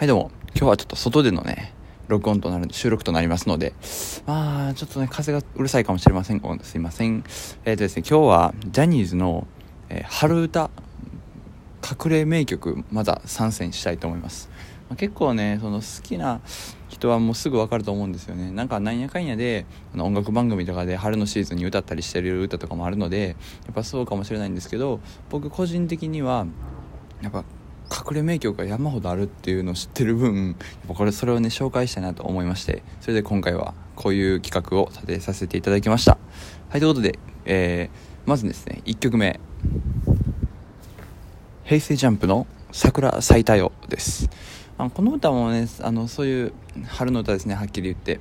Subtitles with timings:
[0.00, 0.30] はいどうも。
[0.56, 1.74] 今日はちょっと外でのね
[2.08, 3.74] 録音となる収録となりますので
[4.24, 6.40] まあちょっとね風がうるさいかもしれません。
[6.62, 7.22] すいません。
[7.66, 9.46] えっ、ー、とですね今日はジャニーズの、
[9.90, 10.70] えー、春歌
[11.84, 14.48] 隠れ名曲まだ参戦したいと思います、
[14.88, 16.40] まあ、結構ねその好きな
[16.88, 18.50] 人はもうすぐ分かると思うんですよね。
[18.50, 23.36] なんかなんやかんやであの音楽番組とかで春のシーズンに歌ったりしてる歌とかもあるので
[23.66, 26.46] やっぱそうかもしれないんですけど僕個人的には
[27.20, 27.44] やっぱ
[27.90, 30.56] 隠れ名曲が山ほどあるっていうのを知ってる分
[30.86, 36.16] これそれをね紹介したいなと思いましてそれで今回はこういう企画を立てさせていただきました。
[36.68, 39.40] はいということで、えー、まずですね1曲目。
[41.64, 44.30] 平成ジャンプの「桜咲いたよ」です。
[44.78, 46.52] あこの歌もねあのそういう
[46.86, 48.20] 春の歌ですねはっきり言って。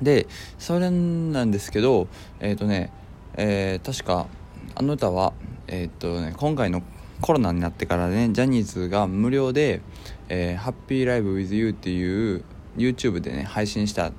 [0.00, 0.26] で
[0.58, 2.08] それなんですけど
[2.40, 2.92] えっ、ー、とね、
[3.36, 4.26] えー、確か
[4.74, 5.32] あの歌は
[5.66, 6.82] えっ、ー、とね今回の
[7.22, 9.80] コロナになってからねジャニーズが無料で
[10.28, 12.44] 「えー、ハッピーライブ with you」っていう
[12.76, 14.12] YouTube でね配信した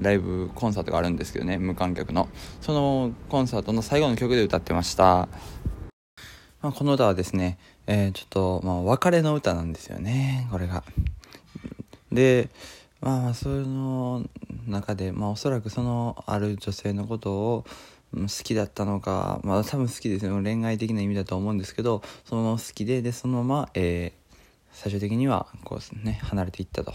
[0.00, 2.28] ライブコンサートがあるんですけどね無観客の。
[2.60, 5.28] そのコンサートの最後の曲で歌ってました、
[6.62, 10.84] まあ、この歌はですね、えー、ちょっと、まあ、別れの歌なんですよねこれが。
[12.12, 12.48] で
[13.00, 14.24] まあその
[14.66, 17.64] 中で、まあ、おそらくそのある女性のことを
[18.12, 20.42] 好きだったのか、まあ多分好きですよ。
[20.42, 24.34] 恋愛的な意味だと思うんですけど、そのまま好きで、で、そのまま、えー、
[24.72, 26.94] 最終的には、こうね、離れていったと。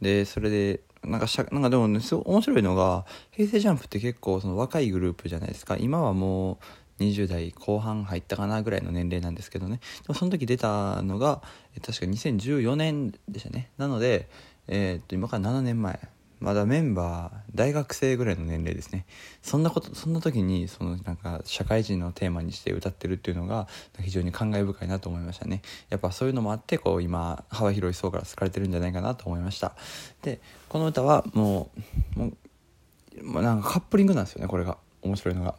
[0.00, 5.76] で、それで、なんかしゃ、なんかでもね、すごい面白いのが、平成ジャンプって結構その若いグループじゃないですか。
[5.76, 6.58] 今はも
[7.00, 9.80] う20代後半入ったかなぐらいの年齢なんですけどね。
[10.02, 11.42] でもその時出たのが、
[11.84, 13.70] 確か2014年でしたね。
[13.78, 14.28] なので、
[14.68, 15.98] えー、っと、今から7年前。
[16.42, 19.06] まだメンバー大学生ぐらいの年齢ですね。
[19.42, 23.68] そんなことそんな時にそのなんか社会人のテーマにして歌ってるっていうのが
[24.00, 25.62] 非常に感慨深いなと思いましたね。
[25.88, 29.76] やっぱそういうのもあってこう今幅広い層から好かれてるんじゃないかなと思いました。
[30.22, 31.70] でこの歌はも
[32.16, 34.78] うもうなんかカップリングなんですよねこれが。
[35.02, 35.54] 面白いのが。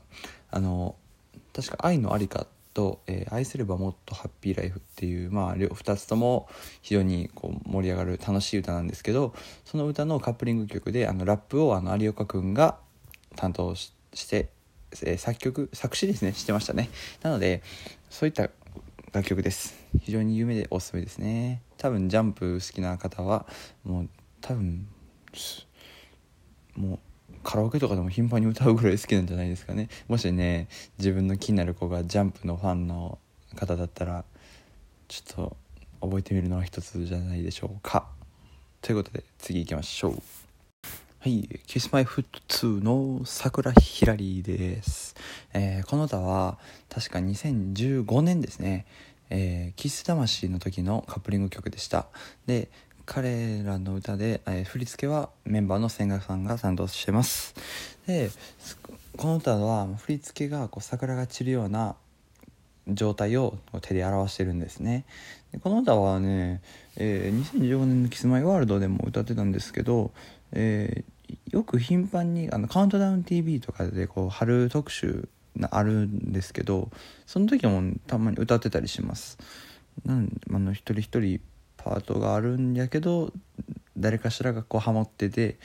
[0.51, 0.95] あの
[1.53, 6.47] 確か「愛のありか」と、えー、愛すればもっとハッピーライフ」っていう、まあ、2つとも
[6.81, 9.33] 非常にこう盛り上がる楽しい歌なんですけど
[9.65, 12.77] その歌のカップリング曲であのラップをあの有岡くんが
[13.35, 13.91] 担当し
[14.27, 14.49] て、
[15.03, 16.89] えー、作曲作詞ですねしてましたね。
[17.21, 17.61] なので
[18.09, 18.49] そういった
[19.11, 19.75] 楽曲です。
[20.01, 21.61] 非常に有名でおすすめですね。
[21.77, 23.45] 多分ジャンプ好きな方は
[23.83, 24.09] もう
[24.41, 24.87] 多分
[26.75, 26.99] もう
[27.43, 29.89] カラオケとかでも頻繁に歌うぐらい好きなんじゃないですかね。
[30.07, 30.67] もしね
[30.97, 33.19] 自分の気になる子がジャンプのファンの
[33.55, 34.23] 方だったら
[35.07, 35.57] ちょっと
[36.01, 38.07] 覚えてみるのは一つじゃないでしょうか。
[38.81, 40.21] ということで次行きましょう。
[41.19, 45.15] はい、Kiss My Foot 2の桜ひらりです、
[45.53, 46.57] えー、この歌は
[46.89, 48.85] 確か2015年ですね、
[49.29, 52.07] えー、キス魂の時のカップリング曲でした。
[52.45, 52.67] で
[53.05, 57.53] 彼らの歌で、えー、振り付けはメンバーの千賀さんが担当してます。
[58.07, 58.29] で
[59.17, 61.95] この歌は振り付けがこう桜が散るような
[62.87, 65.05] 状態を手で表してるんですね。
[65.51, 66.61] でこの歌はね、
[66.95, 70.11] えー、2015年の「キスマイワールド」でも歌ってたんですけど、
[70.51, 75.27] えー、よく頻繁にあのカウントダウン TV とかでこう春特集
[75.69, 76.89] あるんですけど
[77.27, 79.37] その時もたまに歌ってたりします。
[80.05, 81.39] なんあの一人一人
[81.83, 83.31] パートがあるんやけど
[83.97, 85.57] 誰かしらがこうハモってて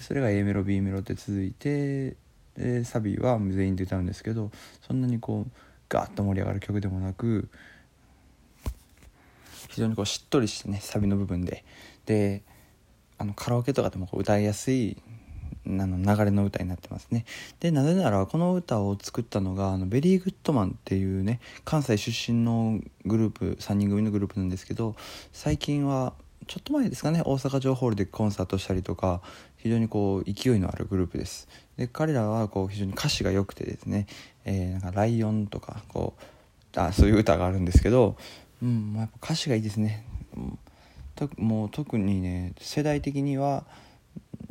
[0.00, 2.16] それが A メロ B メロって続いて
[2.56, 4.50] でサビは全員で歌うんですけど
[4.86, 5.50] そんなにこう
[5.88, 7.48] ガーッと盛り上がる曲でもなく
[9.68, 11.64] 非常にこうしっとりしてねサビの部分で。
[12.06, 12.42] で
[13.18, 14.96] あのカラオケとかでも歌いやすい
[15.66, 17.24] あの流れの歌になってますね。
[17.60, 24.94] でなぜならこの歌を作ったのがあのベリーグッドマンっていうね関西出身のグループ3人組のグループなんですけど
[25.32, 26.12] 最近は
[26.46, 29.20] ちょっと前ですかね大阪城ホールでコンサートしたりとか
[29.56, 31.48] 非常にこう勢いのあるグループです。
[31.76, 34.06] で彼らはこう非常に歌詞が良くてですね
[34.44, 38.16] 「えー、なんかライオン」とかこうあそういう歌があるんですけど、
[38.62, 40.04] うん、まあやっぱ歌詞がいいですね。
[41.38, 43.64] もう特にね世代的には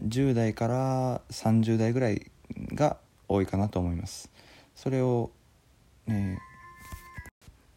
[0.07, 2.31] 10代から30代ぐらい
[2.73, 2.97] が
[3.27, 4.29] 多いかなと思います。
[4.75, 5.31] それを
[6.07, 6.39] ね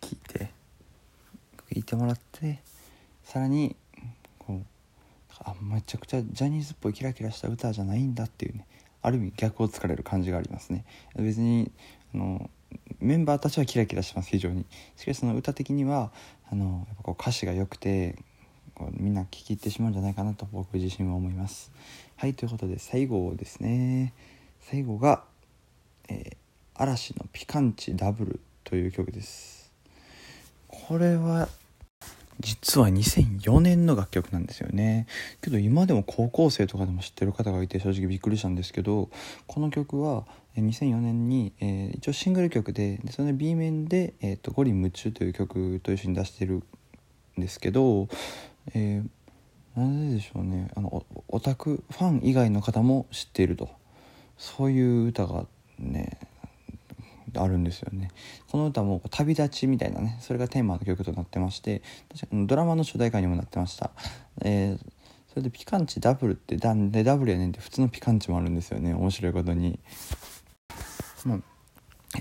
[0.00, 0.50] 聞いて
[1.70, 2.60] 聞いてもらって
[3.24, 3.76] さらに
[4.38, 4.62] こう
[5.40, 8.66] あめちゃくちゃジャニーズっぽいキラキラした歌じゃないんだっていうね
[9.02, 10.84] ある意味逆を突かれる感じがありますね。
[11.16, 11.70] 別に
[12.14, 12.50] あの
[13.00, 14.66] メンバーたちはキラキラします非常に。
[14.96, 16.10] しかしその歌的には
[16.50, 18.16] あのやっぱこう歌詞が良くて
[18.92, 21.70] みんな聴き入ってしまうんじゃないかなと僕自身は思います。
[22.16, 24.12] はいということで最後ですね。
[24.60, 25.24] 最後が、
[26.08, 26.36] えー、
[26.74, 29.72] 嵐のピカンチダブルという曲です。
[30.68, 31.48] これは
[32.40, 35.06] 実は2004年の楽曲なんですよね。
[35.42, 39.10] けど今でも高校生とかでも知ってる方がいて正直びっくりしたんですけど
[39.46, 40.24] この曲は
[40.56, 46.62] 2004年に、えー、一応シングル曲ででその B 面で「えーと、五輪夢中」という曲と一緒に出してる
[47.38, 48.08] んですけど、
[48.74, 50.70] えー、なんででしょうね。
[50.74, 53.68] あのオタクファン以外の方も知っていると。
[54.38, 55.46] そういう歌が
[55.78, 56.18] ね
[57.36, 58.10] あるんですよね。
[58.50, 61.82] この歌も旅立ちみたいなねそれがテーマの曲となってまして
[62.32, 63.90] ドラマの主題歌にもなってました、
[64.42, 64.78] えー、
[65.28, 68.94] それでピカンチダブルってなんでダブルやねんって普通のピカンチもあるんですよね。
[68.94, 69.78] 面白いことに、
[71.24, 71.38] まあ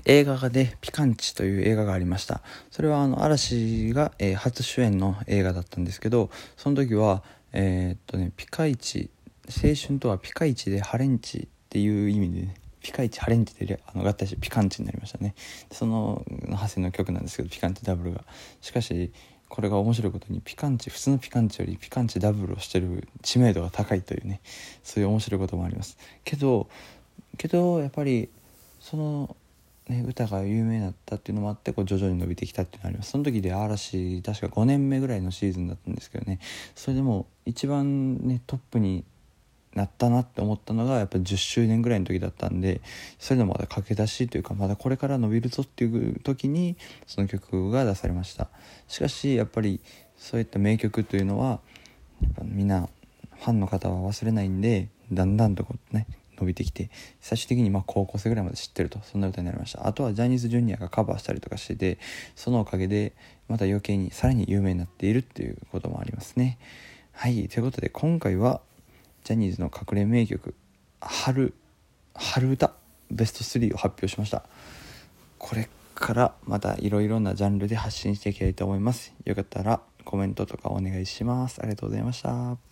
[0.04, 2.42] 映画がで「ピカンチ」という映画がありました。
[2.70, 9.10] それはあの嵐が、えー、初主演の映画だったんですけどその時はえー、っとねピカイチ
[9.48, 15.34] 青春とはピカイチでハレンチっていう意味で、ね、ピカイチハレンチであの合体してピカンチになりましたね。
[15.72, 18.24] その派生の曲なんですけどピカンチダブルが。
[18.60, 19.10] しかし
[19.48, 24.40] これが面白いことにピカンチ普通のピカンチよりピカンチダブルをしてる知名度が高いというね
[24.82, 25.96] そういう面白いこともあります。
[26.24, 26.68] けど
[27.38, 28.28] けどやっぱり
[28.80, 29.36] その
[29.88, 33.10] ね、歌が有名になったっていうのもあってこう徐々に伸びてきたっていうのがあります。
[33.12, 36.40] その時で嵐確か5年目ぐらいのシーズンだったんですけどね。
[36.74, 39.04] それでも一番ねトップに
[39.74, 42.80] なったなって思ったのがやっぱ10周年ぐらいの時だったんで
[43.18, 46.76] それでもまだ駆け出しというかまだこれから伸びるぞっていう時に
[47.06, 48.48] その曲が出されました。
[48.88, 49.80] しかしやっぱり
[50.16, 51.60] そういった名曲というのは
[52.20, 52.88] やっぱみんな
[53.36, 56.06] ファンの方は忘れないんでだんだんとこうね
[56.38, 56.90] 伸びてきて
[57.20, 59.86] 最終的にま高校生ぐらいまで知ってるとそんな歌になりました。
[59.86, 60.76] あとはジャニーズ Jr.
[60.78, 61.98] がカバーしたりとかしてて
[62.36, 63.12] そのおかげで
[63.48, 66.58] また余計にさらに有名になっているっていうこともありますね。
[67.12, 68.60] はいということで今回は
[69.24, 70.54] ジャニーズの隠れ名曲
[71.00, 71.54] 春
[72.14, 72.72] 春歌
[73.10, 74.44] ベスト3を発表しました。
[75.38, 79.12] これからまたいろいろなジャンルで発信していきたいと思います。
[79.24, 81.60] よかったらコメントとかお願いします。
[81.60, 82.67] ありがとうございました。